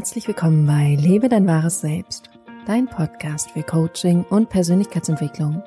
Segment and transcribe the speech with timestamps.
[0.00, 2.30] Herzlich willkommen bei Lebe dein wahres Selbst,
[2.64, 5.62] dein Podcast für Coaching und Persönlichkeitsentwicklung.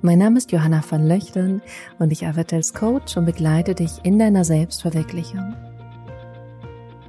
[0.00, 1.60] Mein Name ist Johanna van Löchtern
[1.98, 5.54] und ich arbeite als Coach und begleite dich in deiner Selbstverwirklichung.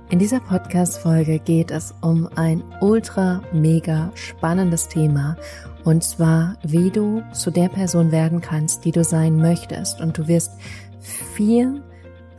[0.09, 5.37] In dieser Podcast-Folge geht es um ein ultra mega spannendes Thema
[5.85, 10.01] und zwar, wie du zu der Person werden kannst, die du sein möchtest.
[10.01, 10.51] Und du wirst
[10.99, 11.81] vier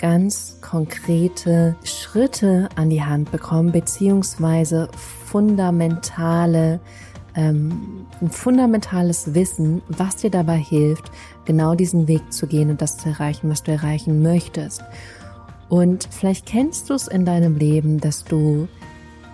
[0.02, 6.80] ganz konkrete Schritte an die Hand bekommen, beziehungsweise fundamentale,
[7.36, 11.12] ähm, ein fundamentales Wissen, was dir dabei hilft,
[11.44, 14.82] genau diesen Weg zu gehen und das zu erreichen, was du erreichen möchtest.
[15.68, 18.66] Und vielleicht kennst du es in deinem Leben, dass du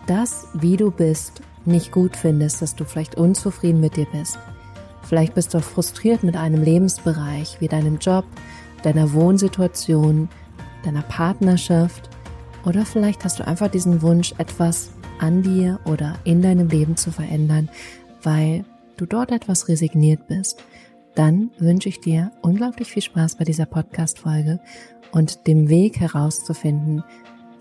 [0.07, 4.39] das, wie du bist, nicht gut findest, dass du vielleicht unzufrieden mit dir bist.
[5.03, 8.27] Vielleicht bist du frustriert mit einem Lebensbereich wie deinem Job,
[8.83, 10.29] deiner Wohnsituation,
[10.84, 12.09] deiner Partnerschaft
[12.65, 17.10] oder vielleicht hast du einfach diesen Wunsch, etwas an dir oder in deinem Leben zu
[17.10, 17.68] verändern,
[18.23, 18.65] weil
[18.96, 20.62] du dort etwas resigniert bist,
[21.15, 24.60] dann wünsche ich dir unglaublich viel Spaß bei dieser Podcast-Folge
[25.10, 27.02] und dem Weg herauszufinden,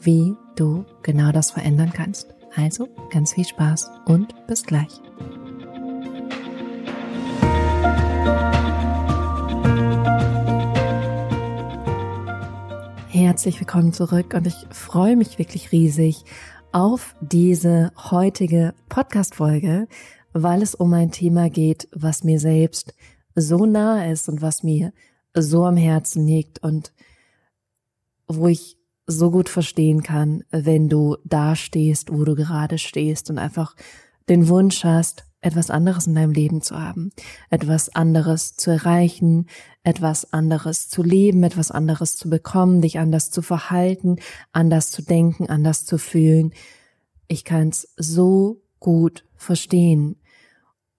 [0.01, 2.35] wie du genau das verändern kannst.
[2.55, 5.01] Also ganz viel Spaß und bis gleich.
[13.27, 16.23] Herzlich willkommen zurück und ich freue mich wirklich riesig
[16.71, 19.89] auf diese heutige Podcast-Folge,
[20.31, 22.93] weil es um ein Thema geht, was mir selbst
[23.35, 24.93] so nahe ist und was mir
[25.33, 26.93] so am Herzen liegt und
[28.29, 33.39] wo ich so gut verstehen kann, wenn du da stehst, wo du gerade stehst und
[33.39, 33.75] einfach
[34.29, 37.11] den Wunsch hast, etwas anderes in deinem Leben zu haben,
[37.49, 39.47] etwas anderes zu erreichen,
[39.83, 44.17] etwas anderes zu leben, etwas anderes zu bekommen, dich anders zu verhalten,
[44.51, 46.53] anders zu denken, anders zu fühlen.
[47.27, 50.17] Ich kann es so gut verstehen.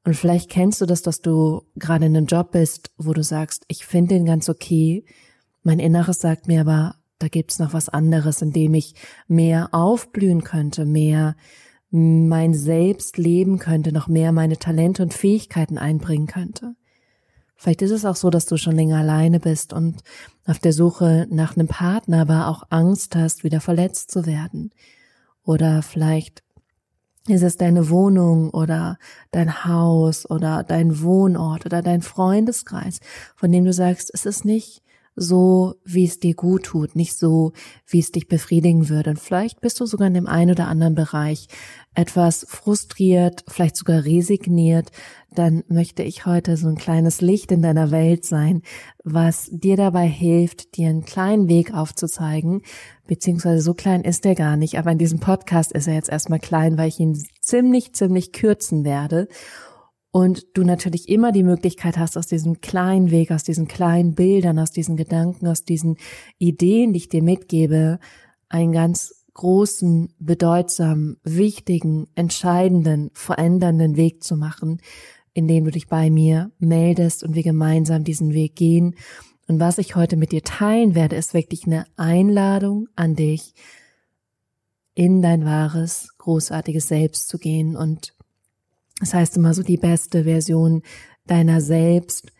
[0.04, 3.64] Und vielleicht kennst du das, dass du gerade in einem Job bist, wo du sagst,
[3.68, 5.04] ich finde den ganz okay.
[5.62, 8.94] Mein Inneres sagt mir aber, da gibt's noch was anderes, in dem ich
[9.26, 11.36] mehr aufblühen könnte, mehr
[11.90, 16.74] mein Selbst leben könnte, noch mehr meine Talente und Fähigkeiten einbringen könnte.
[17.56, 20.02] Vielleicht ist es auch so, dass du schon länger alleine bist und
[20.46, 24.70] auf der Suche nach einem Partner, aber auch Angst hast, wieder verletzt zu werden.
[25.42, 26.44] Oder vielleicht
[27.26, 28.98] ist es deine Wohnung oder
[29.32, 33.00] dein Haus oder dein Wohnort oder dein Freundeskreis,
[33.34, 34.82] von dem du sagst, es ist nicht
[35.18, 37.52] so, wie es dir gut tut, nicht so,
[37.86, 39.10] wie es dich befriedigen würde.
[39.10, 41.48] Und vielleicht bist du sogar in dem einen oder anderen Bereich
[41.94, 44.92] etwas frustriert, vielleicht sogar resigniert,
[45.34, 48.62] dann möchte ich heute so ein kleines Licht in deiner Welt sein,
[49.02, 52.62] was dir dabei hilft, dir einen kleinen Weg aufzuzeigen,
[53.06, 56.38] beziehungsweise so klein ist er gar nicht, aber in diesem Podcast ist er jetzt erstmal
[56.38, 59.28] klein, weil ich ihn ziemlich, ziemlich kürzen werde
[60.10, 64.58] und du natürlich immer die Möglichkeit hast, aus diesem kleinen Weg, aus diesen kleinen Bildern,
[64.58, 65.96] aus diesen Gedanken, aus diesen
[66.38, 67.98] Ideen, die ich dir mitgebe,
[68.48, 74.80] einen ganz großen, bedeutsamen, wichtigen, entscheidenden, verändernden Weg zu machen,
[75.32, 78.96] indem du dich bei mir meldest und wir gemeinsam diesen Weg gehen.
[79.46, 83.54] Und was ich heute mit dir teilen werde, ist wirklich eine Einladung an dich,
[84.94, 88.17] in dein wahres, großartiges Selbst zu gehen und
[89.00, 90.82] das heißt immer so die beste Version
[91.26, 92.32] deiner selbst.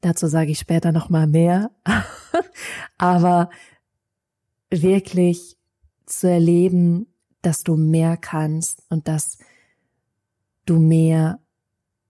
[0.00, 1.70] Dazu sage ich später noch mal mehr.
[2.98, 3.50] Aber
[4.70, 5.56] wirklich
[6.06, 7.06] zu erleben,
[7.42, 9.38] dass du mehr kannst und dass
[10.66, 11.40] du mehr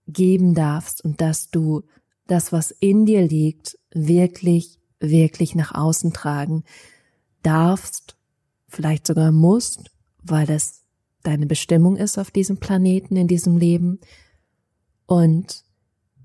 [0.07, 1.83] geben darfst und dass du
[2.27, 6.63] das, was in dir liegt, wirklich, wirklich nach außen tragen
[7.43, 8.17] darfst,
[8.67, 9.91] vielleicht sogar musst,
[10.23, 10.84] weil das
[11.27, 13.99] deine Bestimmung ist auf diesem Planeten, in diesem Leben
[15.05, 15.63] und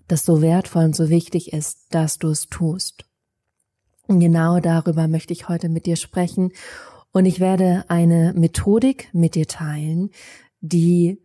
[0.08, 3.04] das so wertvoll und so wichtig ist, dass du es tust.
[4.06, 6.52] Und genau darüber möchte ich heute mit dir sprechen
[7.12, 10.10] und ich werde eine Methodik mit dir teilen,
[10.60, 11.20] die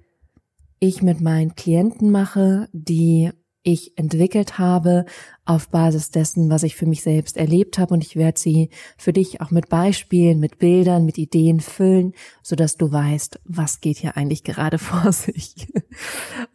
[0.79, 3.31] ich mit meinen Klienten mache, die
[3.65, 5.05] ich entwickelt habe
[5.43, 7.95] auf Basis dessen, was ich für mich selbst erlebt habe.
[7.95, 12.13] Und ich werde sie für dich auch mit Beispielen, mit Bildern, mit Ideen füllen,
[12.43, 15.67] so dass du weißt, was geht hier eigentlich gerade vor sich.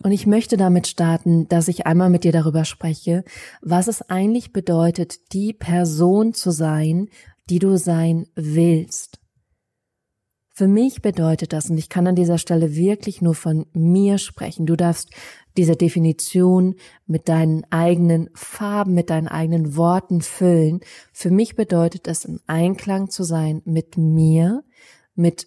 [0.02, 3.24] Und ich möchte damit starten, dass ich einmal mit dir darüber spreche,
[3.60, 7.08] was es eigentlich bedeutet, die Person zu sein,
[7.48, 9.19] die du sein willst.
[10.60, 14.66] Für mich bedeutet das, und ich kann an dieser Stelle wirklich nur von mir sprechen,
[14.66, 15.08] du darfst
[15.56, 16.74] diese Definition
[17.06, 20.80] mit deinen eigenen Farben, mit deinen eigenen Worten füllen.
[21.14, 24.62] Für mich bedeutet das, in Einklang zu sein mit mir,
[25.14, 25.46] mit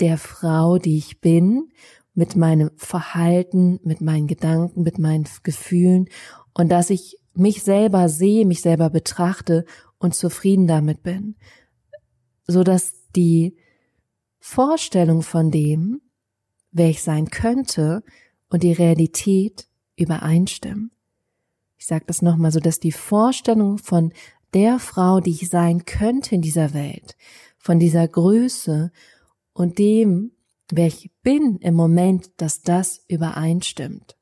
[0.00, 1.68] der Frau, die ich bin,
[2.12, 6.08] mit meinem Verhalten, mit meinen Gedanken, mit meinen Gefühlen
[6.54, 9.64] und dass ich mich selber sehe, mich selber betrachte
[9.98, 11.36] und zufrieden damit bin,
[12.48, 13.56] so dass die
[14.48, 16.00] Vorstellung von dem,
[16.70, 18.04] wer ich sein könnte
[18.48, 19.66] und die Realität
[19.96, 20.92] übereinstimmen.
[21.76, 24.12] Ich sage das nochmal, so dass die Vorstellung von
[24.54, 27.16] der Frau, die ich sein könnte in dieser Welt,
[27.58, 28.92] von dieser Größe
[29.52, 30.30] und dem,
[30.70, 34.16] wer ich bin im Moment, dass das übereinstimmt.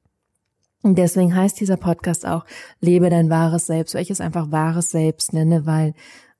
[0.81, 2.47] Und deswegen heißt dieser Podcast auch
[2.81, 5.93] Lebe dein wahres Selbst, weil ich es einfach wahres Selbst nenne, weil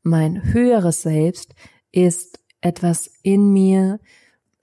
[0.03, 1.55] mein höheres Selbst
[1.93, 4.01] ist etwas in mir,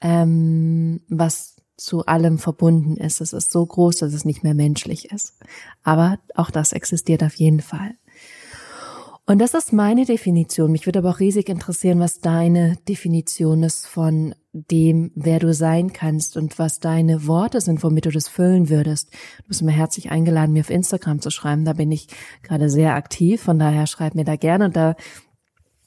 [0.02, 3.22] ähm, was zu allem verbunden ist.
[3.22, 5.36] Es ist so groß, dass es nicht mehr menschlich ist.
[5.84, 7.96] Aber auch das existiert auf jeden Fall.
[9.26, 10.72] Und das ist meine Definition.
[10.72, 15.94] Mich würde aber auch riesig interessieren, was deine Definition ist von dem, wer du sein
[15.94, 19.12] kannst und was deine Worte sind, womit du das füllen würdest.
[19.44, 21.66] Du bist mir herzlich eingeladen, mir auf Instagram zu schreiben.
[21.66, 22.08] Da bin ich
[22.42, 23.42] gerade sehr aktiv.
[23.42, 24.96] Von daher schreib mir da gerne und da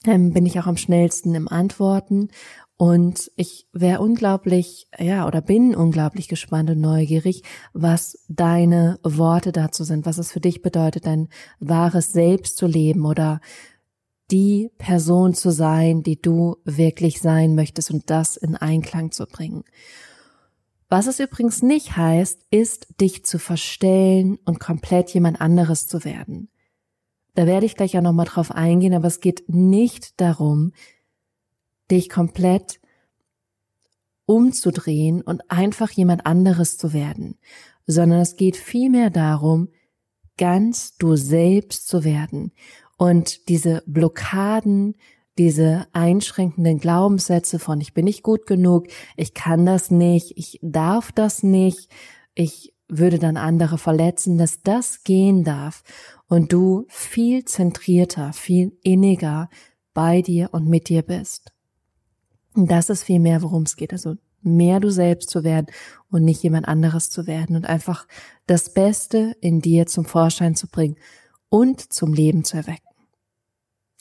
[0.06, 2.28] ähm, bin ich auch am schnellsten im Antworten.
[2.76, 7.42] Und ich wäre unglaublich, ja, oder bin unglaublich gespannt und neugierig,
[7.72, 11.28] was deine Worte dazu sind, was es für dich bedeutet, dein
[11.60, 13.40] wahres Selbst zu leben oder
[14.30, 19.64] die Person zu sein, die du wirklich sein möchtest und das in Einklang zu bringen.
[20.88, 26.48] Was es übrigens nicht heißt, ist, dich zu verstellen und komplett jemand anderes zu werden.
[27.34, 30.72] Da werde ich gleich ja nochmal drauf eingehen, aber es geht nicht darum,
[31.90, 32.80] dich komplett
[34.26, 37.38] umzudrehen und einfach jemand anderes zu werden,
[37.86, 39.68] sondern es geht vielmehr darum,
[40.38, 42.52] ganz du selbst zu werden
[42.96, 44.96] und diese Blockaden,
[45.36, 48.86] diese einschränkenden Glaubenssätze von ich bin nicht gut genug,
[49.16, 51.90] ich kann das nicht, ich darf das nicht,
[52.34, 55.82] ich würde dann andere verletzen, dass das gehen darf
[56.34, 59.48] und du viel zentrierter, viel inniger
[59.92, 61.52] bei dir und mit dir bist.
[62.54, 63.92] Und das ist viel mehr, worum es geht.
[63.92, 65.68] Also mehr du selbst zu werden
[66.10, 68.08] und nicht jemand anderes zu werden und einfach
[68.48, 70.96] das Beste in dir zum Vorschein zu bringen
[71.50, 72.82] und zum Leben zu erwecken.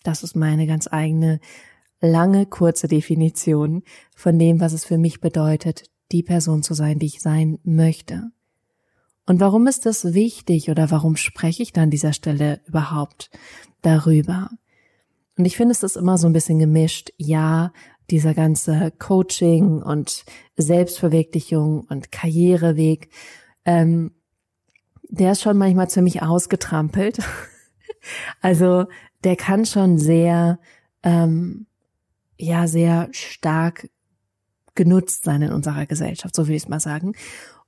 [0.02, 1.40] Das ist meine ganz eigene,
[2.02, 3.84] lange, kurze Definition
[4.16, 8.32] von dem, was es für mich bedeutet, die Person zu sein, die ich sein möchte.
[9.26, 13.30] Und warum ist das wichtig oder warum spreche ich da an dieser Stelle überhaupt
[13.82, 14.50] darüber?
[15.38, 17.12] Und ich finde, es ist immer so ein bisschen gemischt.
[17.18, 17.72] Ja,
[18.10, 20.26] dieser ganze Coaching und
[20.58, 23.10] Selbstverwirklichung und Karriereweg,
[23.66, 24.12] ähm,
[25.10, 27.20] der ist schon manchmal ziemlich ausgetrampelt.
[28.42, 28.86] also
[29.24, 30.60] der kann schon sehr,
[31.04, 31.68] ähm,
[32.38, 33.90] ja, sehr stark
[34.76, 37.14] genutzt sein in unserer Gesellschaft, so will ich es mal sagen.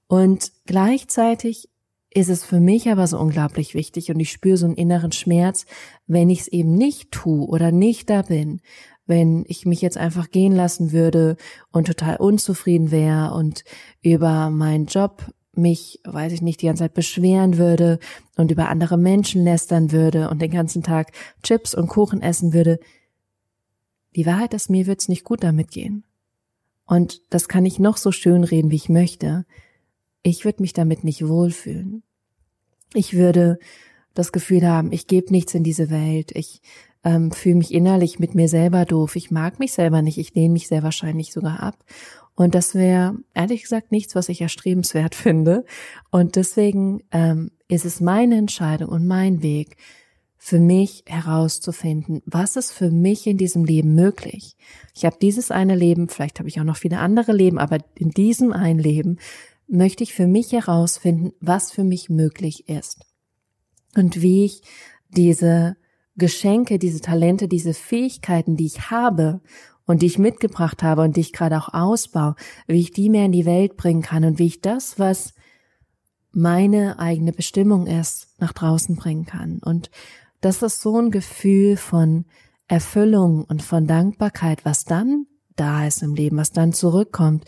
[0.08, 1.70] Und gleichzeitig
[2.16, 5.66] ist es für mich aber so unglaublich wichtig und ich spüre so einen inneren Schmerz,
[6.08, 8.62] wenn ich es eben nicht tue oder nicht da bin,
[9.06, 11.36] wenn ich mich jetzt einfach gehen lassen würde
[11.72, 13.64] und total unzufrieden wäre und
[14.02, 18.00] über meinen Job mich, weiß ich nicht, die ganze Zeit beschweren würde
[18.38, 21.12] und über andere Menschen lästern würde und den ganzen Tag
[21.44, 22.80] Chips und Kuchen essen würde.
[24.16, 26.04] Die Wahrheit ist, mir wird's nicht gut damit gehen.
[26.86, 29.46] Und das kann ich noch so schön reden, wie ich möchte.
[30.28, 32.02] Ich würde mich damit nicht wohlfühlen.
[32.96, 33.60] Ich würde
[34.16, 36.64] das Gefühl haben, ich gebe nichts in diese Welt, ich
[37.04, 40.54] ähm, fühle mich innerlich mit mir selber doof, ich mag mich selber nicht, ich lehne
[40.54, 41.78] mich sehr wahrscheinlich sogar ab.
[42.34, 45.64] Und das wäre ehrlich gesagt nichts, was ich erstrebenswert finde.
[46.10, 49.78] Und deswegen ähm, ist es meine Entscheidung und mein Weg,
[50.38, 54.58] für mich herauszufinden, was ist für mich in diesem Leben möglich.
[54.94, 58.10] Ich habe dieses eine Leben, vielleicht habe ich auch noch viele andere Leben, aber in
[58.10, 59.18] diesem einen Leben
[59.68, 63.06] möchte ich für mich herausfinden, was für mich möglich ist
[63.96, 64.62] und wie ich
[65.10, 65.76] diese
[66.16, 69.42] Geschenke, diese Talente, diese Fähigkeiten, die ich habe
[69.86, 72.36] und die ich mitgebracht habe und die ich gerade auch ausbaue,
[72.68, 75.34] wie ich die mehr in die Welt bringen kann und wie ich das, was
[76.32, 79.60] meine eigene Bestimmung ist, nach draußen bringen kann.
[79.60, 79.90] Und
[80.42, 82.26] das ist so ein Gefühl von
[82.68, 87.46] Erfüllung und von Dankbarkeit, was dann da ist im Leben, was dann zurückkommt,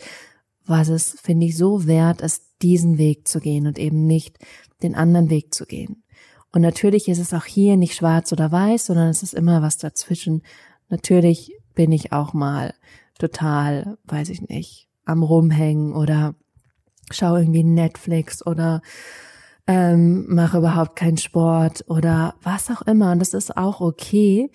[0.68, 4.38] was es, finde ich, so wert ist, diesen Weg zu gehen und eben nicht
[4.82, 6.02] den anderen Weg zu gehen.
[6.52, 9.76] Und natürlich ist es auch hier nicht schwarz oder weiß, sondern es ist immer was
[9.76, 10.42] dazwischen.
[10.88, 12.74] Natürlich bin ich auch mal
[13.18, 16.34] total, weiß ich nicht, am Rumhängen oder
[17.10, 18.82] schaue irgendwie Netflix oder
[19.66, 23.12] ähm, mache überhaupt keinen Sport oder was auch immer.
[23.12, 24.50] Und das ist auch okay.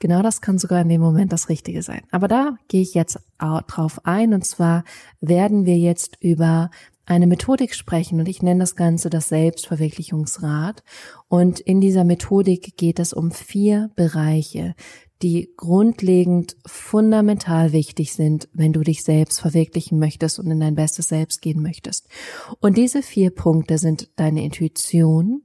[0.00, 2.00] Genau das kann sogar in dem Moment das Richtige sein.
[2.10, 4.32] Aber da gehe ich jetzt drauf ein.
[4.32, 4.82] Und zwar
[5.20, 6.70] werden wir jetzt über
[7.04, 10.82] eine Methodik sprechen und ich nenne das Ganze das Selbstverwirklichungsrad.
[11.28, 14.74] Und in dieser Methodik geht es um vier Bereiche,
[15.20, 21.08] die grundlegend fundamental wichtig sind, wenn du dich selbst verwirklichen möchtest und in dein bestes
[21.08, 22.08] Selbst gehen möchtest.
[22.60, 25.42] Und diese vier Punkte sind deine Intuition,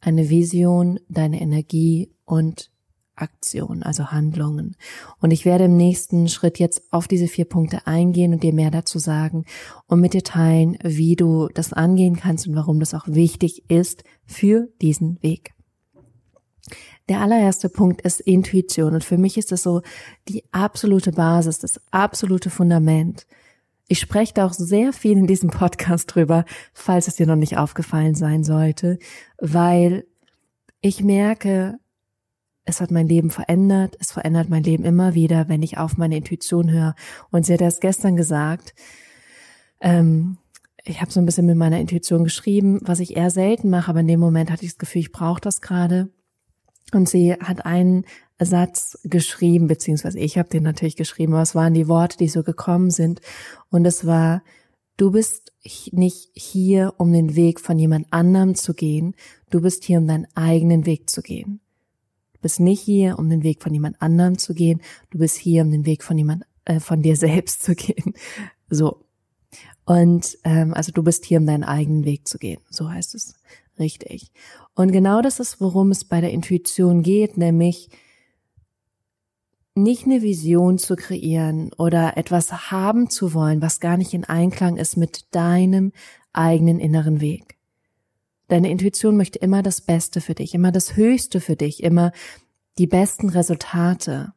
[0.00, 2.70] eine Vision, deine Energie und
[3.16, 4.76] Aktion, also Handlungen.
[5.20, 8.70] Und ich werde im nächsten Schritt jetzt auf diese vier Punkte eingehen und dir mehr
[8.70, 9.44] dazu sagen
[9.86, 14.04] und mit dir teilen, wie du das angehen kannst und warum das auch wichtig ist
[14.24, 15.54] für diesen Weg.
[17.08, 19.82] Der allererste Punkt ist Intuition und für mich ist das so
[20.28, 23.26] die absolute Basis, das absolute Fundament.
[23.86, 26.44] Ich spreche da auch sehr viel in diesem Podcast drüber,
[26.74, 28.98] falls es dir noch nicht aufgefallen sein sollte,
[29.38, 30.04] weil
[30.80, 31.78] ich merke,
[32.66, 36.16] es hat mein Leben verändert, es verändert mein Leben immer wieder, wenn ich auf meine
[36.16, 36.94] Intuition höre.
[37.30, 38.74] Und sie hat das gestern gesagt.
[39.80, 40.36] Ähm,
[40.84, 44.00] ich habe so ein bisschen mit meiner Intuition geschrieben, was ich eher selten mache, aber
[44.00, 46.10] in dem Moment hatte ich das Gefühl, ich brauche das gerade.
[46.92, 48.04] Und sie hat einen
[48.38, 52.42] Satz geschrieben, beziehungsweise ich habe den natürlich geschrieben, aber es waren die Worte, die so
[52.42, 53.20] gekommen sind.
[53.70, 54.42] Und es war,
[54.96, 55.52] du bist
[55.92, 59.14] nicht hier, um den Weg von jemand anderem zu gehen,
[59.50, 61.60] du bist hier, um deinen eigenen Weg zu gehen.
[62.46, 64.80] Bist nicht hier, um den Weg von jemand anderem zu gehen.
[65.10, 68.14] Du bist hier, um den Weg von jemand, äh, von dir selbst zu gehen.
[68.70, 69.04] So.
[69.84, 72.60] Und ähm, also du bist hier, um deinen eigenen Weg zu gehen.
[72.70, 73.34] So heißt es
[73.80, 74.30] richtig.
[74.76, 77.88] Und genau das ist, worum es bei der Intuition geht, nämlich
[79.74, 84.76] nicht eine Vision zu kreieren oder etwas haben zu wollen, was gar nicht in Einklang
[84.76, 85.90] ist mit deinem
[86.32, 87.55] eigenen inneren Weg.
[88.48, 92.12] Deine Intuition möchte immer das Beste für dich, immer das Höchste für dich, immer
[92.78, 94.32] die besten Resultate.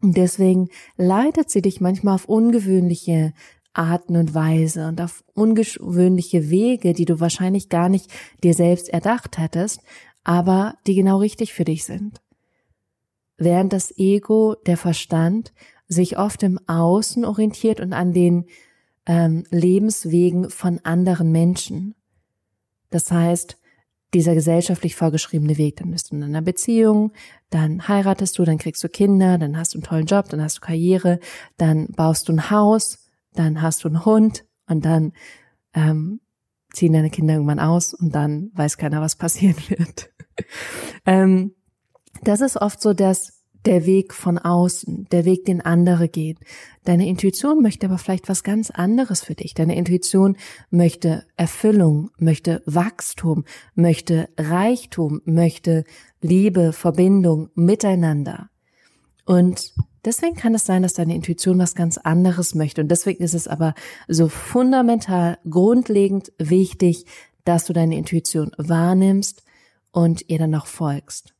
[0.00, 3.32] Und deswegen leitet sie dich manchmal auf ungewöhnliche
[3.72, 8.10] Arten und Weise und auf ungewöhnliche Wege, die du wahrscheinlich gar nicht
[8.42, 9.80] dir selbst erdacht hättest,
[10.24, 12.20] aber die genau richtig für dich sind.
[13.38, 15.52] Während das Ego, der Verstand,
[15.88, 18.46] sich oft im Außen orientiert und an den
[19.06, 21.94] ähm, Lebenswegen von anderen Menschen.
[22.90, 23.58] Das heißt,
[24.14, 27.12] dieser gesellschaftlich vorgeschriebene Weg, dann bist du in einer Beziehung,
[27.50, 30.58] dann heiratest du, dann kriegst du Kinder, dann hast du einen tollen Job, dann hast
[30.58, 31.18] du Karriere,
[31.56, 35.12] dann baust du ein Haus, dann hast du einen Hund und dann
[35.74, 36.20] ähm,
[36.72, 40.10] ziehen deine Kinder irgendwann aus und dann weiß keiner, was passieren wird.
[41.04, 41.54] ähm,
[42.22, 43.35] das ist oft so, dass
[43.66, 46.38] der Weg von außen, der Weg, den andere gehen.
[46.84, 49.54] Deine Intuition möchte aber vielleicht was ganz anderes für dich.
[49.54, 50.36] Deine Intuition
[50.70, 53.44] möchte Erfüllung, möchte Wachstum,
[53.74, 55.84] möchte Reichtum, möchte
[56.20, 58.50] Liebe, Verbindung, Miteinander.
[59.24, 62.80] Und deswegen kann es sein, dass deine Intuition was ganz anderes möchte.
[62.80, 63.74] Und deswegen ist es aber
[64.06, 67.04] so fundamental, grundlegend wichtig,
[67.44, 69.42] dass du deine Intuition wahrnimmst
[69.90, 71.34] und ihr dann noch folgst.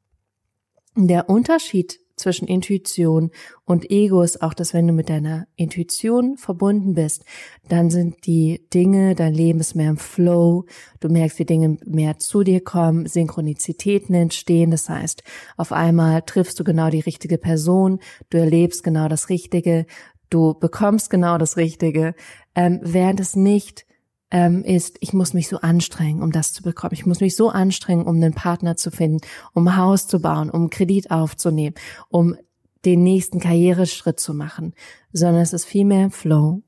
[0.96, 3.30] Der Unterschied zwischen Intuition
[3.64, 7.24] und Ego ist auch, dass wenn du mit deiner Intuition verbunden bist,
[7.68, 10.64] dann sind die Dinge, dein Leben ist mehr im Flow,
[11.00, 15.22] du merkst, wie Dinge mehr zu dir kommen, Synchronizitäten entstehen, das heißt,
[15.56, 19.86] auf einmal triffst du genau die richtige Person, du erlebst genau das Richtige,
[20.30, 22.14] du bekommst genau das Richtige,
[22.54, 23.85] ähm, während es nicht
[24.30, 26.94] ähm, ist, ich muss mich so anstrengen, um das zu bekommen.
[26.94, 29.20] Ich muss mich so anstrengen, um einen Partner zu finden,
[29.54, 31.76] um ein Haus zu bauen, um Kredit aufzunehmen,
[32.08, 32.36] um
[32.84, 34.74] den nächsten Karriereschritt zu machen,
[35.12, 36.62] sondern es ist vielmehr im Flow,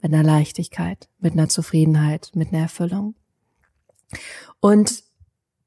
[0.00, 3.14] mit einer Leichtigkeit, mit einer Zufriedenheit, mit einer Erfüllung.
[4.60, 5.02] Und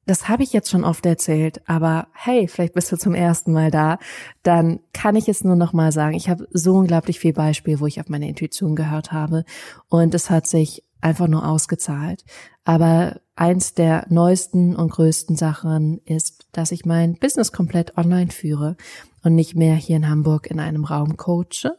[0.05, 3.71] das habe ich jetzt schon oft erzählt, aber hey, vielleicht bist du zum ersten Mal
[3.71, 3.99] da,
[4.41, 6.15] dann kann ich es nur noch mal sagen.
[6.15, 9.43] Ich habe so unglaublich viel Beispiel, wo ich auf meine Intuition gehört habe
[9.89, 12.23] und es hat sich einfach nur ausgezahlt.
[12.63, 18.75] Aber eins der neuesten und größten Sachen ist, dass ich mein Business komplett online führe
[19.23, 21.77] und nicht mehr hier in Hamburg in einem Raum coache.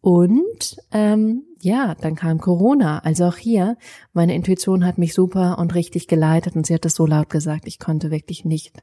[0.00, 3.00] Und ähm, ja, dann kam Corona.
[3.00, 3.76] Also auch hier,
[4.12, 7.66] meine Intuition hat mich super und richtig geleitet und sie hat es so laut gesagt,
[7.66, 8.82] ich konnte wirklich nicht,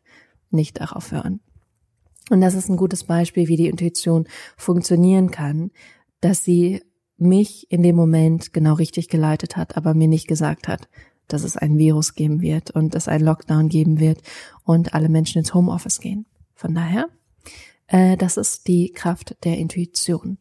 [0.52, 1.40] nicht darauf hören.
[2.30, 5.72] Und das ist ein gutes Beispiel, wie die Intuition funktionieren kann,
[6.20, 6.84] dass sie
[7.18, 10.88] mich in dem Moment genau richtig geleitet hat, aber mir nicht gesagt hat,
[11.28, 14.22] dass es ein Virus geben wird und es einen Lockdown geben wird
[14.64, 16.26] und alle Menschen ins Homeoffice gehen.
[16.54, 17.10] Von daher,
[17.88, 20.38] äh, das ist die Kraft der Intuition.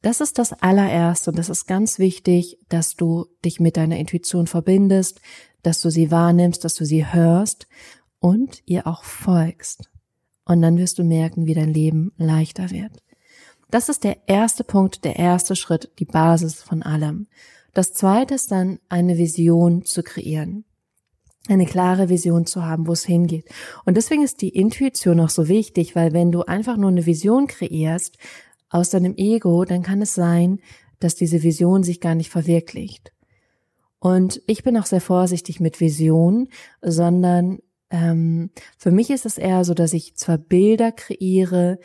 [0.00, 4.46] Das ist das allererste und das ist ganz wichtig, dass du dich mit deiner Intuition
[4.46, 5.20] verbindest,
[5.62, 7.66] dass du sie wahrnimmst, dass du sie hörst
[8.20, 9.90] und ihr auch folgst.
[10.44, 13.02] Und dann wirst du merken, wie dein Leben leichter wird.
[13.70, 17.26] Das ist der erste Punkt, der erste Schritt, die Basis von allem.
[17.74, 20.64] Das zweite ist dann eine Vision zu kreieren.
[21.48, 23.46] Eine klare Vision zu haben, wo es hingeht.
[23.84, 27.46] Und deswegen ist die Intuition auch so wichtig, weil wenn du einfach nur eine Vision
[27.46, 28.16] kreierst
[28.70, 30.60] aus deinem Ego, dann kann es sein,
[30.98, 33.12] dass diese Vision sich gar nicht verwirklicht.
[33.98, 36.48] Und ich bin auch sehr vorsichtig mit Vision,
[36.82, 37.58] sondern
[37.90, 41.78] ähm, für mich ist es eher so, dass ich zwar Bilder kreiere,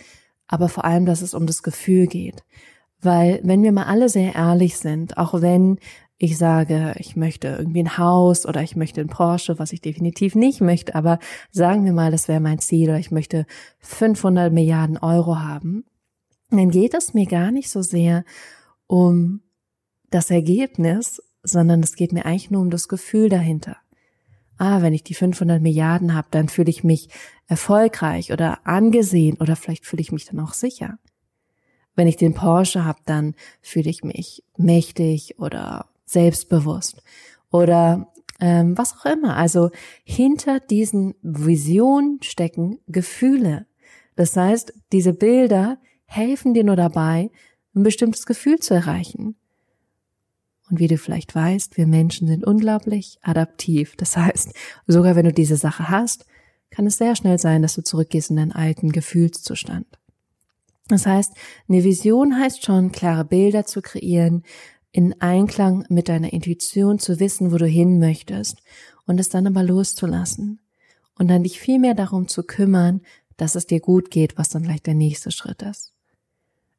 [0.53, 2.43] aber vor allem, dass es um das Gefühl geht.
[3.01, 5.79] Weil wenn wir mal alle sehr ehrlich sind, auch wenn
[6.19, 10.36] ich sage, ich möchte irgendwie ein Haus oder ich möchte ein Porsche, was ich definitiv
[10.36, 11.17] nicht möchte, aber
[11.50, 13.48] sagen wir mal, das wäre mein Ziel oder ich möchte
[13.79, 15.86] 500 Milliarden Euro haben,
[16.51, 18.24] dann geht es mir gar nicht so sehr
[18.86, 19.41] um
[20.12, 23.77] das Ergebnis, sondern es geht mir eigentlich nur um das Gefühl dahinter.
[24.65, 27.10] Ah, wenn ich die 500 Milliarden habe, dann fühle ich mich
[27.48, 31.00] erfolgreich oder angesehen oder vielleicht fühle ich mich dann auch sicher.
[31.98, 37.03] Wenn ich den Porsche habe, dann fühle ich mich mächtig oder selbstbewusst
[37.51, 39.36] oder ähm, was auch immer.
[39.36, 39.70] Also
[40.05, 43.65] hinter diesen Visionen stecken Gefühle.
[44.15, 47.32] Das heißt, diese Bilder helfen dir nur dabei,
[47.75, 49.36] ein bestimmtes Gefühl zu erreichen.
[50.74, 53.96] Und wie du vielleicht weißt, wir Menschen sind unglaublich adaptiv.
[53.96, 54.56] Das heißt,
[54.88, 56.25] sogar wenn du diese Sache hast,
[56.72, 59.86] kann es sehr schnell sein, dass du zurückgehst in deinen alten Gefühlszustand.
[60.88, 61.34] Das heißt,
[61.70, 64.42] eine Vision heißt schon, klare Bilder zu kreieren,
[64.92, 68.58] in Einklang mit deiner Intuition zu wissen, wo du hin möchtest
[69.06, 70.60] und es dann aber loszulassen
[71.20, 73.01] und dann dich viel mehr darum zu kümmern,
[73.38, 75.94] dass es dir gut geht, was dann gleich der nächste Schritt ist.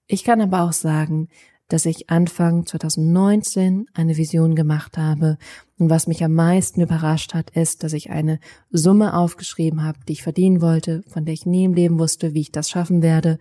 [0.09, 1.29] Ich kann aber auch sagen,
[1.69, 5.39] dass ich Anfang 2019 eine Vision gemacht habe.
[5.79, 8.39] Und was mich am meisten überrascht hat, ist, dass ich eine
[8.71, 12.43] Summe aufgeschrieben habe, die ich verdienen wollte, von der ich nie im Leben wusste, wie
[12.43, 13.39] ich das schaffen werde.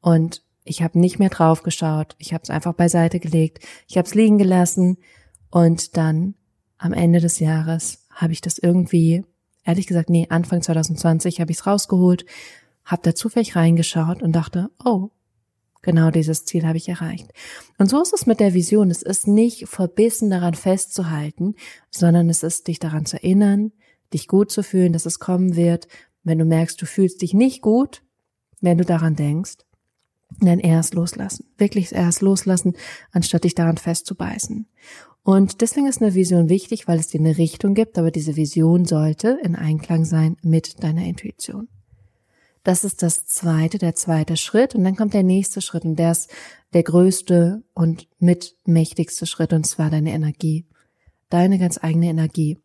[0.00, 2.14] Und ich habe nicht mehr drauf geschaut.
[2.18, 3.64] Ich habe es einfach beiseite gelegt.
[3.88, 4.98] Ich habe es liegen gelassen.
[5.50, 6.34] Und dann
[6.78, 9.24] am Ende des Jahres habe ich das irgendwie,
[9.64, 12.24] ehrlich gesagt, nee, Anfang 2020 habe ich es rausgeholt,
[12.84, 15.10] habe da zufällig reingeschaut und dachte, oh,
[15.82, 17.32] Genau dieses Ziel habe ich erreicht.
[17.78, 18.90] Und so ist es mit der Vision.
[18.90, 21.54] Es ist nicht verbissen daran festzuhalten,
[21.90, 23.72] sondern es ist dich daran zu erinnern,
[24.12, 25.88] dich gut zu fühlen, dass es kommen wird.
[26.22, 28.02] Wenn du merkst, du fühlst dich nicht gut,
[28.60, 29.56] wenn du daran denkst,
[30.38, 31.46] dann erst loslassen.
[31.56, 32.74] Wirklich erst loslassen,
[33.10, 34.66] anstatt dich daran festzubeißen.
[35.22, 38.84] Und deswegen ist eine Vision wichtig, weil es dir eine Richtung gibt, aber diese Vision
[38.84, 41.68] sollte in Einklang sein mit deiner Intuition.
[42.62, 44.74] Das ist das zweite, der zweite Schritt.
[44.74, 46.30] Und dann kommt der nächste Schritt und der ist
[46.72, 50.66] der größte und mitmächtigste Schritt und zwar deine Energie.
[51.30, 52.58] Deine ganz eigene Energie.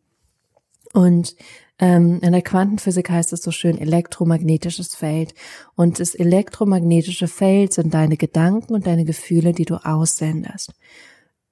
[0.92, 1.34] Und
[1.78, 5.34] ähm, in der Quantenphysik heißt es so schön elektromagnetisches Feld.
[5.74, 10.72] Und das elektromagnetische Feld sind deine Gedanken und deine Gefühle, die du aussendest.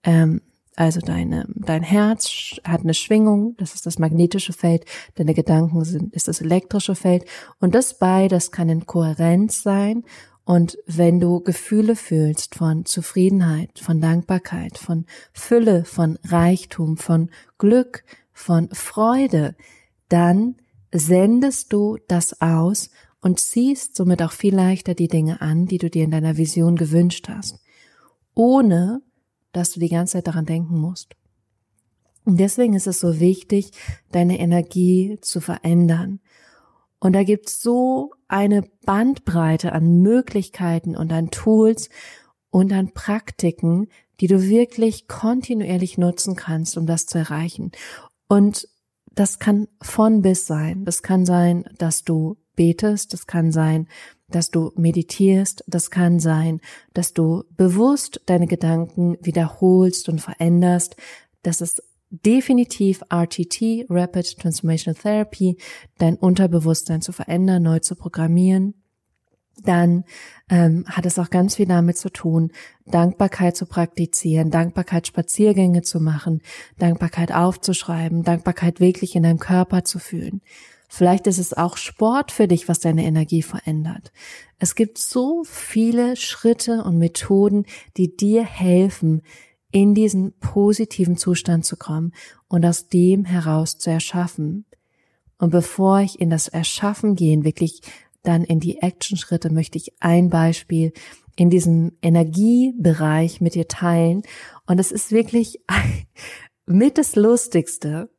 [0.02, 0.40] Ähm,
[0.76, 4.84] also deine, dein Herz hat eine Schwingung, das ist das magnetische Feld,
[5.14, 7.24] deine Gedanken sind, ist das elektrische Feld.
[7.60, 10.04] Und das beides kann in Kohärenz sein.
[10.44, 18.04] Und wenn du Gefühle fühlst von Zufriedenheit, von Dankbarkeit, von Fülle, von Reichtum, von Glück,
[18.32, 19.54] von Freude,
[20.08, 20.56] dann
[20.92, 25.88] sendest du das aus und ziehst somit auch viel leichter die Dinge an, die du
[25.88, 27.60] dir in deiner Vision gewünscht hast,
[28.34, 29.00] ohne
[29.54, 31.16] dass du die ganze Zeit daran denken musst.
[32.24, 33.70] Und deswegen ist es so wichtig,
[34.10, 36.20] deine Energie zu verändern.
[36.98, 41.90] Und da gibt's so eine Bandbreite an Möglichkeiten und an Tools
[42.50, 43.88] und an Praktiken,
[44.20, 47.72] die du wirklich kontinuierlich nutzen kannst, um das zu erreichen.
[48.26, 48.68] Und
[49.12, 50.84] das kann von bis sein.
[50.84, 53.88] Das kann sein, dass du betest, das kann sein,
[54.34, 56.60] dass du meditierst, das kann sein,
[56.92, 60.96] dass du bewusst deine Gedanken wiederholst und veränderst.
[61.42, 65.56] Das ist definitiv RTT, Rapid Transformational Therapy,
[65.98, 68.74] dein Unterbewusstsein zu verändern, neu zu programmieren.
[69.62, 70.02] Dann
[70.50, 72.50] ähm, hat es auch ganz viel damit zu tun,
[72.86, 76.42] Dankbarkeit zu praktizieren, Dankbarkeit Spaziergänge zu machen,
[76.78, 80.40] Dankbarkeit aufzuschreiben, Dankbarkeit wirklich in deinem Körper zu fühlen.
[80.94, 84.12] Vielleicht ist es auch Sport für dich, was deine Energie verändert.
[84.60, 89.22] Es gibt so viele Schritte und Methoden, die dir helfen,
[89.72, 92.12] in diesen positiven Zustand zu kommen
[92.46, 94.66] und aus dem heraus zu erschaffen.
[95.36, 97.80] Und bevor ich in das Erschaffen gehen, wirklich
[98.22, 100.92] dann in die Action-Schritte, möchte ich ein Beispiel
[101.34, 104.22] in diesem Energiebereich mit dir teilen.
[104.68, 105.60] Und es ist wirklich
[106.66, 108.10] mit das Lustigste,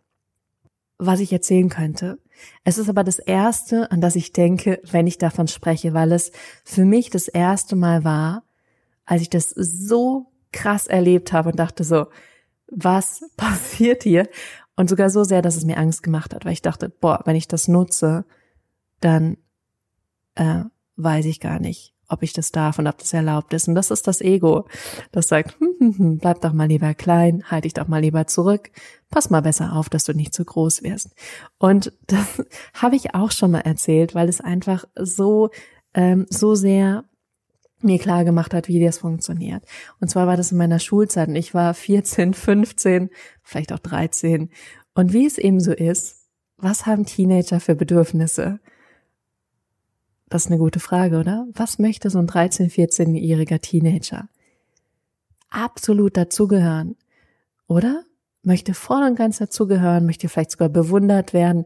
[0.98, 2.20] was ich erzählen könnte.
[2.64, 6.32] Es ist aber das erste, an das ich denke, wenn ich davon spreche, weil es
[6.64, 8.44] für mich das erste Mal war,
[9.06, 12.08] als ich das so krass erlebt habe und dachte so,
[12.68, 14.28] was passiert hier?
[14.78, 17.38] Und sogar so sehr, dass es mir Angst gemacht hat, weil ich dachte, boah, wenn
[17.38, 18.26] ich das nutze,
[19.00, 19.38] dann
[20.36, 20.64] äh,
[20.98, 23.68] weiß ich gar nicht, ob ich das darf und ob das erlaubt ist.
[23.68, 24.66] Und das ist das Ego,
[25.12, 28.26] das sagt, hm, hm, hm, bleib doch mal lieber klein, halt dich doch mal lieber
[28.26, 28.72] zurück,
[29.10, 31.14] pass mal besser auf, dass du nicht zu groß wirst.
[31.58, 32.42] Und das
[32.74, 35.50] habe ich auch schon mal erzählt, weil es einfach so,
[35.94, 37.04] ähm, so sehr
[37.82, 39.64] mir klar gemacht hat, wie das funktioniert.
[40.00, 43.10] Und zwar war das in meiner Schulzeit und ich war 14, 15,
[43.44, 44.50] vielleicht auch 13.
[44.94, 46.26] Und wie es eben so ist,
[46.58, 48.60] was haben Teenager für Bedürfnisse?
[50.30, 51.48] Das ist eine gute Frage, oder?
[51.54, 54.28] Was möchte so ein 13, 14-jähriger Teenager?
[55.50, 56.96] Absolut dazugehören,
[57.68, 58.04] oder?
[58.42, 61.66] Möchte voll und ganz dazugehören, möchte vielleicht sogar bewundert werden.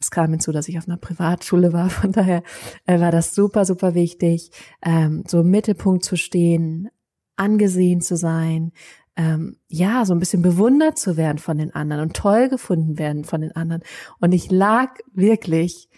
[0.00, 2.42] Es kam hinzu, dass ich auf einer Privatschule war, von daher
[2.86, 4.50] äh, war das super, super wichtig,
[4.82, 6.88] ähm, so im Mittelpunkt zu stehen,
[7.36, 8.72] angesehen zu sein,
[9.16, 13.24] ähm, ja, so ein bisschen bewundert zu werden von den anderen und toll gefunden werden
[13.24, 13.82] von den anderen.
[14.20, 15.88] Und ich lag wirklich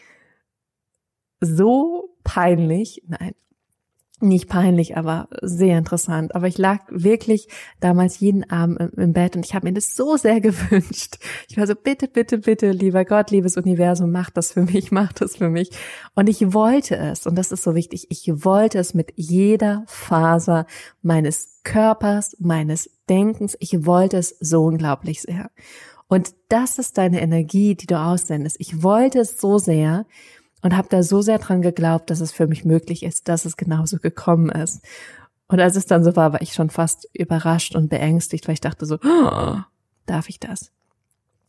[1.40, 3.32] so peinlich, nein,
[4.22, 6.34] nicht peinlich, aber sehr interessant.
[6.34, 7.48] Aber ich lag wirklich
[7.80, 11.18] damals jeden Abend im Bett und ich habe mir das so sehr gewünscht.
[11.48, 15.12] Ich war so, bitte, bitte, bitte, lieber Gott, liebes Universum, mach das für mich, mach
[15.12, 15.70] das für mich.
[16.14, 20.66] Und ich wollte es, und das ist so wichtig, ich wollte es mit jeder Faser
[21.02, 23.56] meines Körpers, meines Denkens.
[23.60, 25.50] Ich wollte es so unglaublich sehr.
[26.08, 28.56] Und das ist deine Energie, die du aussendest.
[28.58, 30.06] Ich wollte es so sehr,
[30.62, 33.56] und habe da so sehr dran geglaubt, dass es für mich möglich ist, dass es
[33.56, 34.84] genauso gekommen ist.
[35.48, 38.60] Und als es dann so war, war ich schon fast überrascht und beängstigt, weil ich
[38.60, 39.56] dachte so, oh,
[40.06, 40.70] darf ich das?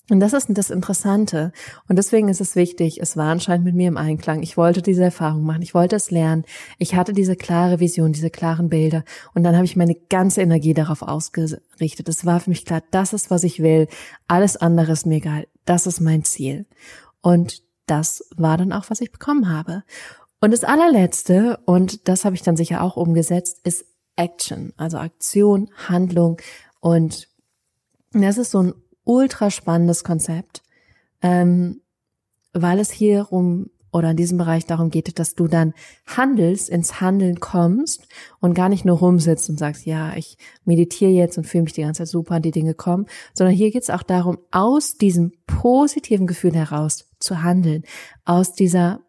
[0.09, 1.53] Und das ist das Interessante.
[1.87, 4.41] Und deswegen ist es wichtig, es war anscheinend mit mir im Einklang.
[4.41, 6.43] Ich wollte diese Erfahrung machen, ich wollte es lernen.
[6.79, 9.05] Ich hatte diese klare Vision, diese klaren Bilder.
[9.33, 12.09] Und dann habe ich meine ganze Energie darauf ausgerichtet.
[12.09, 13.87] Es war für mich klar, das ist, was ich will.
[14.27, 15.47] Alles andere ist mir egal.
[15.63, 16.65] Das ist mein Ziel.
[17.21, 19.83] Und das war dann auch, was ich bekommen habe.
[20.39, 25.69] Und das allerletzte, und das habe ich dann sicher auch umgesetzt, ist Action, also Aktion,
[25.87, 26.37] Handlung.
[26.79, 27.27] Und
[28.11, 30.63] das ist so ein ultra spannendes Konzept,
[31.21, 31.81] ähm,
[32.53, 35.73] weil es hier um oder in diesem Bereich darum geht, dass du dann
[36.05, 38.07] handelst, ins Handeln kommst
[38.39, 41.81] und gar nicht nur rumsitzt und sagst, ja, ich meditiere jetzt und fühle mich die
[41.81, 46.27] ganze Zeit super, die Dinge kommen, sondern hier geht es auch darum, aus diesem positiven
[46.27, 47.83] Gefühl heraus zu handeln,
[48.25, 49.01] aus dieser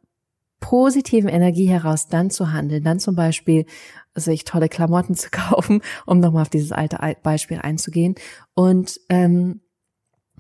[0.61, 3.67] positiven Energie heraus dann zu handeln, dann zum Beispiel
[4.15, 8.15] sich tolle Klamotten zu kaufen, um nochmal auf dieses alte Beispiel einzugehen.
[8.55, 9.61] Und ähm,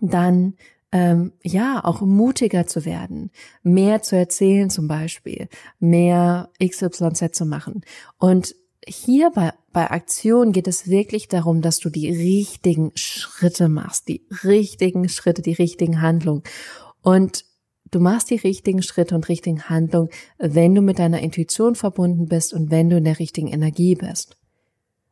[0.00, 0.55] dann
[0.92, 3.31] ähm, ja, auch mutiger zu werden,
[3.62, 5.48] mehr zu erzählen zum Beispiel,
[5.81, 7.83] mehr XYZ zu machen.
[8.18, 8.55] Und
[8.87, 14.26] hier bei, bei Aktion geht es wirklich darum, dass du die richtigen Schritte machst, die
[14.44, 16.42] richtigen Schritte, die richtigen Handlungen.
[17.00, 17.44] Und
[17.90, 22.52] du machst die richtigen Schritte und richtigen Handlungen, wenn du mit deiner Intuition verbunden bist
[22.52, 24.37] und wenn du in der richtigen Energie bist.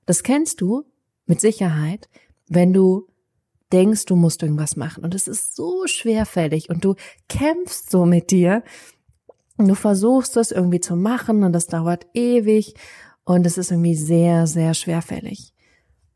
[0.04, 0.84] Das kennst du
[1.26, 2.08] mit Sicherheit,
[2.48, 3.06] wenn du
[3.72, 6.94] denkst, du musst irgendwas machen und es ist so schwerfällig und du
[7.28, 8.62] kämpfst so mit dir.
[9.58, 12.74] Du versuchst es irgendwie zu machen und das dauert ewig
[13.24, 15.52] und es ist irgendwie sehr, sehr schwerfällig.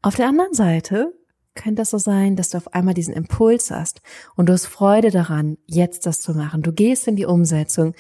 [0.03, 1.13] Auf der anderen Seite
[1.55, 4.03] könnte es so sein, dass du auf einmal diesen Impuls hast
[4.37, 6.63] und du hast Freude daran, jetzt das zu machen.
[6.63, 7.95] Du gehst in die Umsetzung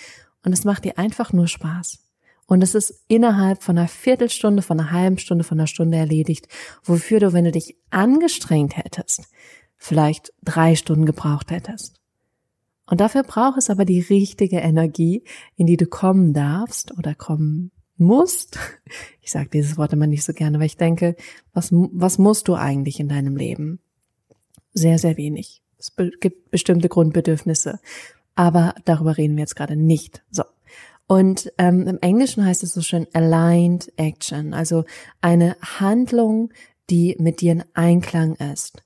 [0.44, 2.03] und es macht dir einfach nur Spaß.
[2.46, 6.48] Und es ist innerhalb von einer Viertelstunde, von einer halben Stunde, von einer Stunde erledigt,
[6.82, 9.28] wofür du, wenn du dich angestrengt hättest,
[9.76, 12.00] vielleicht drei Stunden gebraucht hättest.
[12.86, 15.24] Und dafür braucht es aber die richtige Energie,
[15.56, 18.58] in die du kommen darfst oder kommen musst.
[19.22, 21.16] Ich sage dieses Wort immer nicht so gerne, weil ich denke,
[21.54, 23.80] was, was musst du eigentlich in deinem Leben?
[24.74, 25.62] Sehr, sehr wenig.
[25.78, 27.80] Es gibt bestimmte Grundbedürfnisse.
[28.34, 30.22] Aber darüber reden wir jetzt gerade nicht.
[30.30, 30.42] So.
[31.06, 34.84] Und ähm, im Englischen heißt es so schön aligned action, also
[35.20, 36.52] eine Handlung,
[36.90, 38.82] die mit dir in Einklang ist.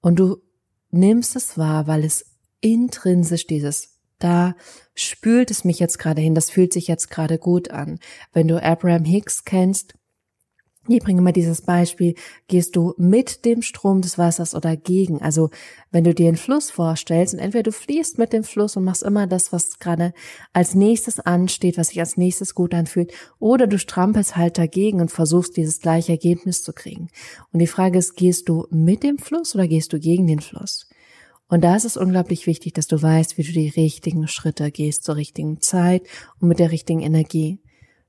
[0.00, 0.38] Und du
[0.90, 2.26] nimmst es wahr, weil es
[2.60, 4.54] intrinsisch dieses, da
[4.94, 7.98] spült es mich jetzt gerade hin, das fühlt sich jetzt gerade gut an.
[8.32, 9.94] Wenn du Abraham Hicks kennst,
[10.86, 12.14] ich bringe mal dieses Beispiel,
[12.46, 15.22] gehst du mit dem Strom des Wassers oder gegen?
[15.22, 15.50] Also
[15.90, 19.02] wenn du dir einen Fluss vorstellst und entweder du fließt mit dem Fluss und machst
[19.02, 20.12] immer das, was gerade
[20.52, 25.10] als nächstes ansteht, was sich als nächstes gut anfühlt, oder du strampelst halt dagegen und
[25.10, 27.08] versuchst dieses gleiche Ergebnis zu kriegen.
[27.52, 30.88] Und die Frage ist, gehst du mit dem Fluss oder gehst du gegen den Fluss?
[31.48, 35.04] Und da ist es unglaublich wichtig, dass du weißt, wie du die richtigen Schritte gehst
[35.04, 36.02] zur richtigen Zeit
[36.40, 37.60] und mit der richtigen Energie.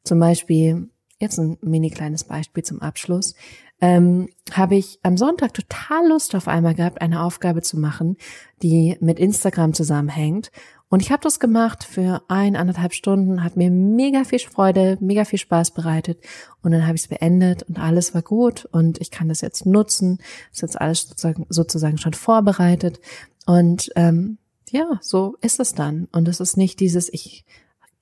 [0.03, 3.35] Zum Beispiel, jetzt ein mini kleines Beispiel zum Abschluss,
[3.81, 8.17] ähm, habe ich am Sonntag total Lust auf einmal gehabt, eine Aufgabe zu machen,
[8.61, 10.51] die mit Instagram zusammenhängt.
[10.87, 15.25] Und ich habe das gemacht für ein, anderthalb Stunden, hat mir mega viel Freude, mega
[15.25, 16.19] viel Spaß bereitet.
[16.61, 19.65] Und dann habe ich es beendet und alles war gut und ich kann das jetzt
[19.65, 20.19] nutzen.
[20.53, 22.99] Ist jetzt alles sozusagen, sozusagen schon vorbereitet.
[23.45, 24.37] Und ähm,
[24.69, 26.07] ja, so ist es dann.
[26.11, 27.45] Und es ist nicht dieses, ich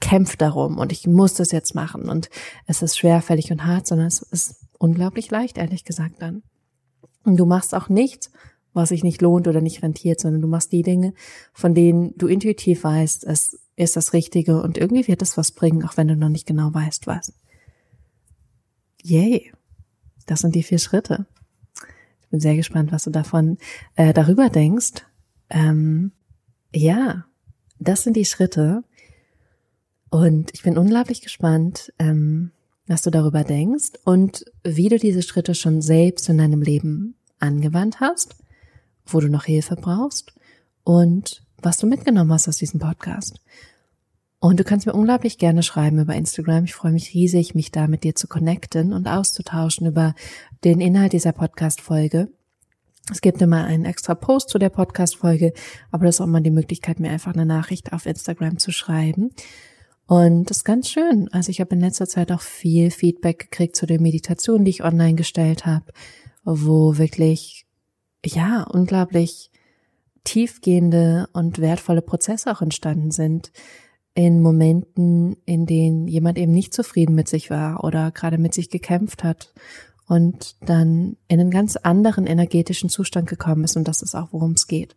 [0.03, 2.29] kämpfe darum und ich muss das jetzt machen und
[2.67, 6.43] es ist schwerfällig und hart, sondern es ist unglaublich leicht, ehrlich gesagt dann.
[7.23, 8.29] Und du machst auch nichts,
[8.73, 11.13] was sich nicht lohnt oder nicht rentiert, sondern du machst die Dinge,
[11.53, 15.85] von denen du intuitiv weißt, es ist das Richtige und irgendwie wird es was bringen,
[15.85, 17.31] auch wenn du noch nicht genau weißt, was.
[19.01, 19.53] Yay.
[20.25, 21.27] Das sind die vier Schritte.
[22.21, 23.57] Ich bin sehr gespannt, was du davon
[23.95, 25.05] äh, darüber denkst.
[25.49, 26.11] Ähm,
[26.73, 27.25] ja,
[27.79, 28.83] das sind die Schritte.
[30.13, 32.51] Und ich bin unglaublich gespannt, ähm,
[32.85, 37.99] was du darüber denkst und wie du diese Schritte schon selbst in deinem Leben angewandt
[37.99, 38.35] hast
[39.05, 40.33] wo du noch Hilfe brauchst
[40.83, 43.39] und was du mitgenommen hast aus diesem Podcast.
[44.39, 46.65] Und du kannst mir unglaublich gerne schreiben über Instagram.
[46.65, 50.15] Ich freue mich riesig, mich da mit dir zu connecten und auszutauschen über
[50.65, 52.29] den Inhalt dieser Podcast-Folge.
[53.09, 55.53] Es gibt immer einen extra Post zu der Podcast-Folge,
[55.91, 59.31] aber das ist auch mal die Möglichkeit, mir einfach eine Nachricht auf Instagram zu schreiben.
[60.13, 61.27] Und das ist ganz schön.
[61.31, 64.83] Also ich habe in letzter Zeit auch viel Feedback gekriegt zu den Meditationen, die ich
[64.83, 65.85] online gestellt habe,
[66.43, 67.65] wo wirklich
[68.23, 69.49] ja, unglaublich
[70.23, 73.51] tiefgehende und wertvolle Prozesse auch entstanden sind
[74.13, 78.69] in Momenten, in denen jemand eben nicht zufrieden mit sich war oder gerade mit sich
[78.69, 79.51] gekämpft hat
[80.07, 84.51] und dann in einen ganz anderen energetischen Zustand gekommen ist und das ist auch, worum
[84.51, 84.95] es geht.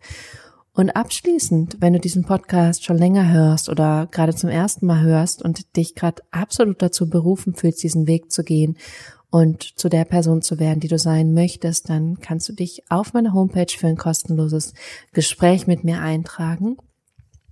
[0.77, 5.43] Und abschließend, wenn du diesen Podcast schon länger hörst oder gerade zum ersten Mal hörst
[5.43, 8.77] und dich gerade absolut dazu berufen fühlst, diesen Weg zu gehen
[9.31, 13.15] und zu der Person zu werden, die du sein möchtest, dann kannst du dich auf
[13.15, 14.75] meiner Homepage für ein kostenloses
[15.15, 16.77] Gespräch mit mir eintragen.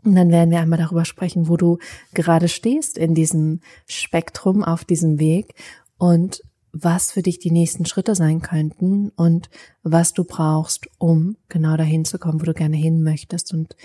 [0.04, 1.78] Und dann werden wir einmal darüber sprechen, wo du
[2.12, 5.54] gerade stehst in diesem Spektrum, auf diesem Weg
[5.96, 6.42] und
[6.74, 9.48] was für dich die nächsten Schritte sein könnten und
[9.84, 13.76] was du brauchst, um genau dahin zu kommen, wo du gerne hin möchtest und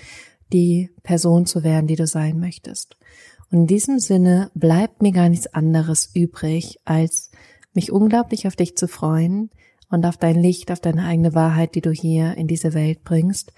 [0.52, 2.96] die Person zu werden, die du sein möchtest.
[3.50, 7.30] Und in diesem Sinne bleibt mir gar nichts anderes übrig, als
[7.72, 9.50] mich unglaublich auf dich zu freuen
[9.88, 13.52] und auf dein Licht, auf deine eigene Wahrheit, die du hier in diese Welt bringst.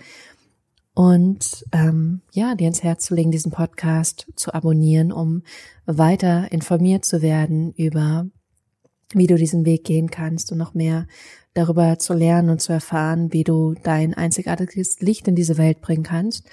[0.95, 5.42] Und ähm, ja, dir ins Herz zu legen, diesen Podcast zu abonnieren, um
[5.87, 8.27] weiter informiert zu werden über,
[9.14, 11.07] wie du diesen Weg gehen kannst und noch mehr
[11.55, 16.03] darüber zu lernen und zu erfahren, wie du dein einzigartiges Licht in diese Welt bringen
[16.03, 16.48] kannst.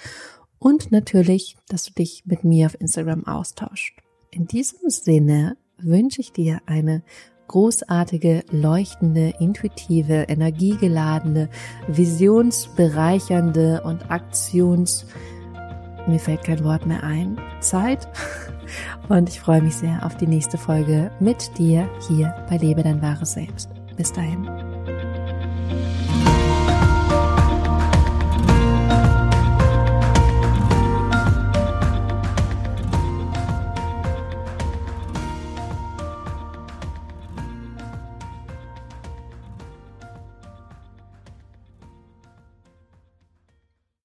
[0.58, 3.98] Und natürlich, dass du dich mit mir auf Instagram austauscht.
[4.30, 7.02] In diesem Sinne wünsche ich dir eine
[7.48, 11.48] großartige, leuchtende, intuitive, energiegeladene,
[11.88, 15.06] visionsbereichernde und aktions
[16.10, 18.08] mir fällt kein Wort mehr ein, Zeit.
[19.08, 23.02] Und ich freue mich sehr auf die nächste Folge mit dir hier bei Lebe dein
[23.02, 23.70] wahres Selbst.
[23.96, 24.48] Bis dahin.